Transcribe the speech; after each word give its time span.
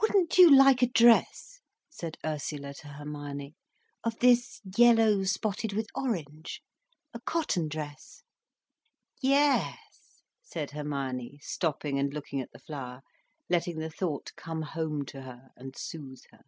"Wouldn't 0.00 0.38
you 0.38 0.54
like 0.56 0.82
a 0.82 0.86
dress," 0.86 1.58
said 1.90 2.16
Ursula 2.24 2.74
to 2.74 2.86
Hermione, 2.86 3.56
"of 4.04 4.16
this 4.20 4.60
yellow 4.76 5.24
spotted 5.24 5.72
with 5.72 5.88
orange—a 5.96 7.20
cotton 7.22 7.66
dress?" 7.68 8.22
"Yes," 9.20 10.22
said 10.44 10.70
Hermione, 10.70 11.40
stopping 11.42 11.98
and 11.98 12.14
looking 12.14 12.40
at 12.40 12.52
the 12.52 12.60
flower, 12.60 13.00
letting 13.50 13.80
the 13.80 13.90
thought 13.90 14.30
come 14.36 14.62
home 14.62 15.04
to 15.06 15.22
her 15.22 15.48
and 15.56 15.74
soothe 15.76 16.22
her. 16.30 16.44